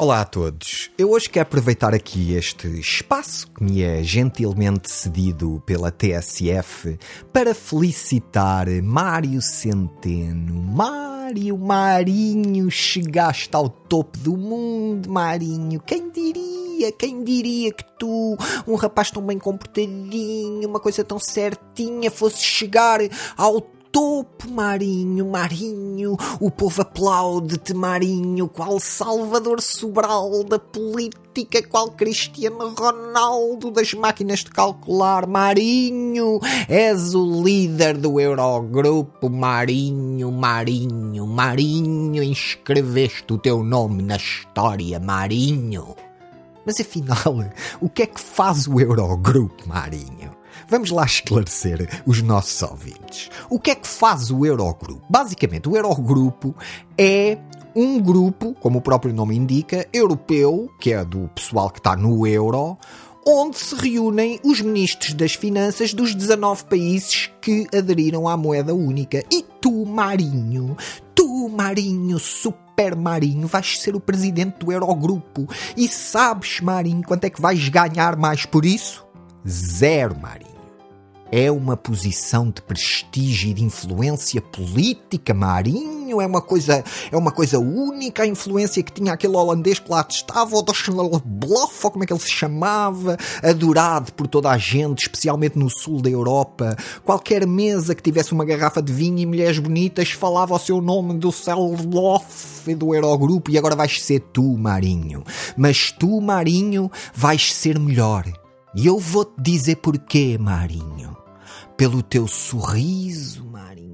[0.00, 0.92] Olá a todos.
[0.96, 6.96] Eu hoje quero aproveitar aqui este espaço que me é gentilmente cedido pela TSF
[7.32, 10.54] para felicitar Mário Centeno.
[10.62, 15.80] Mário, Marinho, chegaste ao topo do mundo, Marinho.
[15.80, 16.92] Quem diria?
[16.92, 18.36] Quem diria que tu,
[18.68, 23.00] um rapaz tão bem comportadinho, uma coisa tão certinha, fosse chegar
[23.36, 23.60] ao
[23.92, 33.70] topo, Marinho, Marinho, o povo aplaude-te, Marinho, qual Salvador Sobral da política, qual Cristiano Ronaldo
[33.70, 43.38] das máquinas de calcular, Marinho, és o líder do Eurogrupo, Marinho, Marinho, Marinho, inscreveste o
[43.38, 45.96] teu nome na história, Marinho.
[46.64, 47.16] Mas afinal,
[47.80, 50.37] o que é que faz o Eurogrupo, Marinho?
[50.68, 53.30] Vamos lá esclarecer os nossos ouvintes.
[53.48, 55.02] O que é que faz o Eurogrupo?
[55.08, 56.54] Basicamente, o Eurogrupo
[56.96, 57.38] é
[57.74, 62.26] um grupo, como o próprio nome indica, europeu, que é do pessoal que está no
[62.26, 62.76] euro,
[63.26, 69.22] onde se reúnem os ministros das finanças dos 19 países que aderiram à moeda única.
[69.30, 70.76] E tu, Marinho,
[71.14, 75.46] tu, Marinho, super Marinho, vais ser o presidente do Eurogrupo.
[75.76, 79.06] E sabes, Marinho, quanto é que vais ganhar mais por isso?
[79.46, 80.47] Zero, Marinho.
[81.30, 86.20] É uma posição de prestígio e de influência política, Marinho.
[86.20, 90.06] É uma coisa, é uma coisa única a influência que tinha aquele holandês que lá
[90.08, 90.62] estava, o
[91.24, 95.68] Bluff, ou como é que ele se chamava, adorado por toda a gente, especialmente no
[95.68, 96.74] sul da Europa.
[97.04, 101.18] Qualquer mesa que tivesse uma garrafa de vinho e mulheres bonitas falava o seu nome
[101.18, 101.30] do
[101.86, 105.22] Bluff e do Eurogrupo e agora vais ser tu, Marinho.
[105.56, 108.24] Mas tu, Marinho, vais ser melhor.
[108.74, 111.17] E eu vou-te dizer porquê, Marinho.
[111.78, 113.48] Pelo teu sorriso,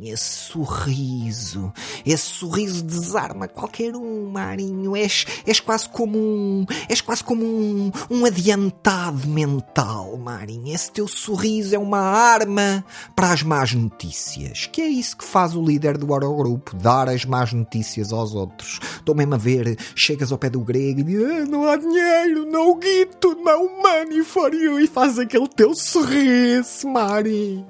[0.09, 1.73] esse sorriso,
[2.05, 4.97] esse sorriso desarma qualquer um, Marinho.
[4.97, 10.75] És, és quase como um, és quase como um, um adiantado mental, Marinho.
[10.75, 12.85] Esse teu sorriso é uma arma
[13.17, 14.67] para as más notícias.
[14.67, 18.81] Que é isso que faz o líder do Eurogrupo, dar as más notícias aos outros.
[18.97, 22.47] Estou mesmo a ver, chegas ao pé do grego e diz, ah, não há dinheiro,
[22.47, 27.65] não guito, não money for you, e faz aquele teu sorriso, Marinho.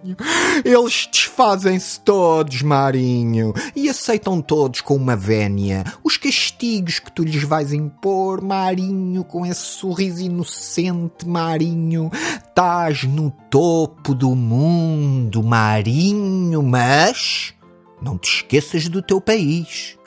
[0.65, 7.43] Eles desfazem-se todos Marinho, e aceitam todos com uma vénia os castigos que tu lhes
[7.43, 12.11] vais impor, Marinho, com esse sorriso inocente, Marinho.
[12.13, 17.55] Estás no topo do mundo, Marinho, mas
[18.01, 19.99] não te esqueças do teu país.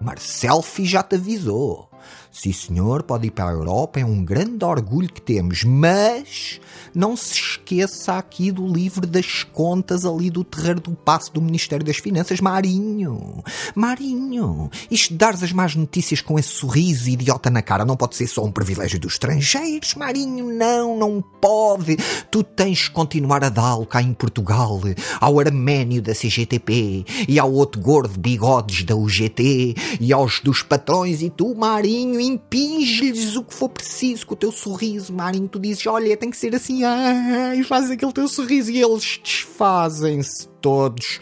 [0.00, 1.89] Marcelfi já te avisou.
[2.32, 6.60] Sim, senhor, pode ir para a Europa, é um grande orgulho que temos, mas
[6.94, 11.84] não se esqueça aqui do livro das contas ali do terreiro do passo do Ministério
[11.84, 12.40] das Finanças.
[12.40, 13.42] Marinho,
[13.74, 18.26] Marinho, isto dares as más notícias com esse sorriso idiota na cara não pode ser
[18.26, 21.96] só um privilégio dos estrangeiros, Marinho, não, não pode.
[22.30, 24.80] Tu tens que continuar a dá-lo cá em Portugal,
[25.20, 31.22] ao arménio da CGTP e ao outro gordo bigodes da UGT e aos dos patrões
[31.22, 35.48] e tu, Marinho, impinge-lhes o que for preciso com o teu sorriso, Marinho.
[35.48, 40.48] Tu dizes, olha, tem que ser assim ai, faz aquele teu sorriso e eles desfazem-se
[40.60, 41.18] todos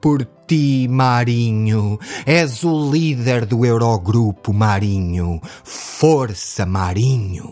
[0.00, 1.98] por ti, Marinho.
[2.26, 5.40] És o líder do Eurogrupo, Marinho.
[5.64, 7.50] Força, Marinho.